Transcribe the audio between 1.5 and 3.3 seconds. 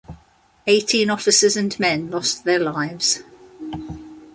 and men lost their lives.